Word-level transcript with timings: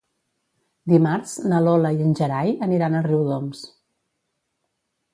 Dimarts 0.93 1.35
na 1.51 1.59
Lola 1.67 1.93
i 1.99 2.03
en 2.07 2.17
Gerai 2.23 2.57
aniran 2.71 2.97
a 2.97 3.05
Riudoms. 3.11 3.65